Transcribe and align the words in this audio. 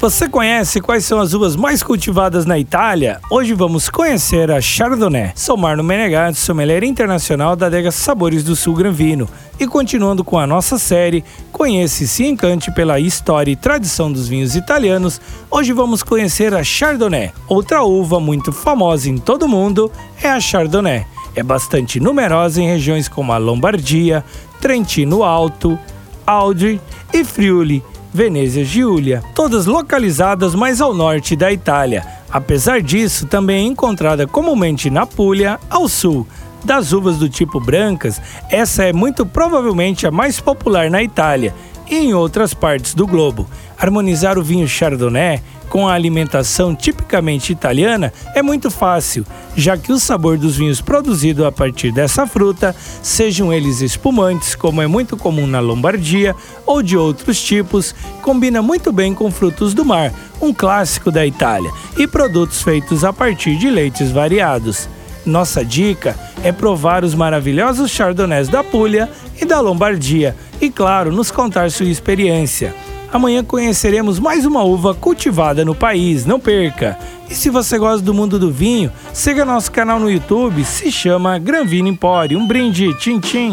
Você 0.00 0.30
conhece 0.30 0.80
quais 0.80 1.04
são 1.04 1.20
as 1.20 1.34
uvas 1.34 1.54
mais 1.54 1.82
cultivadas 1.82 2.46
na 2.46 2.58
Itália? 2.58 3.20
Hoje 3.30 3.52
vamos 3.52 3.90
conhecer 3.90 4.50
a 4.50 4.58
Chardonnay. 4.58 5.32
Sou 5.34 5.58
Marno 5.58 5.84
Menegatti, 5.84 6.38
sommelier 6.38 6.82
internacional 6.84 7.54
da 7.54 7.66
adega 7.66 7.92
Sabores 7.92 8.42
do 8.42 8.56
Sul 8.56 8.76
Gran 8.76 8.92
Vino. 8.92 9.28
E 9.60 9.66
continuando 9.66 10.24
com 10.24 10.38
a 10.38 10.46
nossa 10.46 10.78
série, 10.78 11.22
conhece 11.52 12.04
e 12.04 12.08
se 12.08 12.24
encante 12.24 12.70
pela 12.70 12.98
história 12.98 13.52
e 13.52 13.56
tradição 13.56 14.10
dos 14.10 14.26
vinhos 14.26 14.56
italianos, 14.56 15.20
hoje 15.50 15.74
vamos 15.74 16.02
conhecer 16.02 16.54
a 16.54 16.64
Chardonnay. 16.64 17.30
Outra 17.46 17.82
uva 17.82 18.18
muito 18.18 18.52
famosa 18.52 19.10
em 19.10 19.18
todo 19.18 19.42
o 19.42 19.48
mundo 19.48 19.92
é 20.22 20.30
a 20.30 20.40
Chardonnay. 20.40 21.04
É 21.36 21.42
bastante 21.42 22.00
numerosa 22.00 22.62
em 22.62 22.66
regiões 22.66 23.06
como 23.06 23.32
a 23.32 23.36
Lombardia, 23.36 24.24
Trentino 24.62 25.22
Alto, 25.22 25.78
Audry 26.26 26.80
e 27.12 27.24
Friuli, 27.24 27.82
Venezia 28.12 28.64
Giulia, 28.64 29.22
todas 29.34 29.66
localizadas 29.66 30.54
mais 30.54 30.80
ao 30.80 30.92
norte 30.92 31.36
da 31.36 31.52
Itália. 31.52 32.04
Apesar 32.30 32.80
disso, 32.80 33.26
também 33.26 33.64
é 33.64 33.68
encontrada 33.68 34.26
comumente 34.26 34.90
na 34.90 35.06
Puglia, 35.06 35.58
ao 35.68 35.88
sul. 35.88 36.26
Das 36.64 36.92
uvas 36.92 37.18
do 37.18 37.28
tipo 37.28 37.58
brancas, 37.58 38.20
essa 38.50 38.84
é 38.84 38.92
muito 38.92 39.24
provavelmente 39.24 40.06
a 40.06 40.10
mais 40.10 40.40
popular 40.40 40.90
na 40.90 41.02
Itália 41.02 41.54
e 41.90 41.96
em 41.96 42.14
outras 42.14 42.52
partes 42.54 42.94
do 42.94 43.06
globo. 43.06 43.48
Harmonizar 43.80 44.38
o 44.38 44.42
vinho 44.42 44.68
Chardonnay 44.68 45.40
com 45.70 45.88
a 45.88 45.94
alimentação 45.94 46.74
tipicamente 46.74 47.50
italiana 47.50 48.12
é 48.34 48.42
muito 48.42 48.70
fácil, 48.70 49.24
já 49.56 49.74
que 49.76 49.90
o 49.90 49.98
sabor 49.98 50.36
dos 50.36 50.56
vinhos 50.56 50.82
produzidos 50.82 51.46
a 51.46 51.52
partir 51.52 51.90
dessa 51.90 52.26
fruta, 52.26 52.76
sejam 53.02 53.50
eles 53.50 53.80
espumantes, 53.80 54.54
como 54.54 54.82
é 54.82 54.86
muito 54.86 55.16
comum 55.16 55.46
na 55.46 55.60
Lombardia, 55.60 56.36
ou 56.66 56.82
de 56.82 56.96
outros 56.96 57.40
tipos, 57.40 57.94
combina 58.20 58.60
muito 58.60 58.92
bem 58.92 59.14
com 59.14 59.30
frutos 59.30 59.72
do 59.72 59.84
mar, 59.84 60.12
um 60.42 60.52
clássico 60.52 61.10
da 61.10 61.24
Itália, 61.24 61.70
e 61.96 62.06
produtos 62.06 62.62
feitos 62.62 63.02
a 63.02 63.12
partir 63.12 63.56
de 63.56 63.70
leites 63.70 64.10
variados. 64.10 64.88
Nossa 65.24 65.64
dica 65.64 66.18
é 66.42 66.50
provar 66.50 67.04
os 67.04 67.14
maravilhosos 67.14 67.90
chardonnays 67.90 68.48
da 68.48 68.64
Puglia 68.64 69.08
e 69.40 69.44
da 69.44 69.60
Lombardia 69.60 70.36
e, 70.60 70.68
claro, 70.68 71.12
nos 71.12 71.30
contar 71.30 71.70
sua 71.70 71.86
experiência. 71.86 72.74
Amanhã 73.12 73.42
conheceremos 73.42 74.20
mais 74.20 74.46
uma 74.46 74.62
uva 74.62 74.94
cultivada 74.94 75.64
no 75.64 75.74
país, 75.74 76.24
não 76.24 76.38
perca! 76.38 76.96
E 77.28 77.34
se 77.34 77.50
você 77.50 77.76
gosta 77.76 78.04
do 78.04 78.14
mundo 78.14 78.38
do 78.38 78.52
vinho, 78.52 78.92
siga 79.12 79.44
nosso 79.44 79.72
canal 79.72 79.98
no 79.98 80.10
YouTube, 80.10 80.64
se 80.64 80.92
chama 80.92 81.38
Gran 81.38 81.64
Vino 81.64 81.88
Empório. 81.88 82.38
Um 82.38 82.46
brinde, 82.46 82.94
tchim 82.98 83.18
tchim! 83.18 83.52